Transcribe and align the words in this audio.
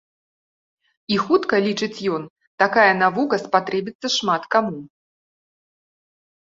І 1.15 1.19
хутка, 1.25 1.55
лічыць 1.67 2.05
ён, 2.19 2.23
такая 2.65 2.89
навука 3.05 3.35
спатрэбіцца 3.45 4.07
шмат 4.19 4.43
каму. 4.59 4.79